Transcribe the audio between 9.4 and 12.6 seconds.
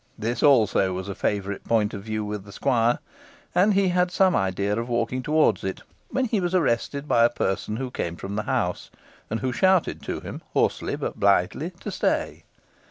who shouted to him, hoarsely but blithely, to stay.